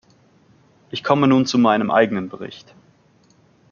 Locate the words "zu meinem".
1.45-1.91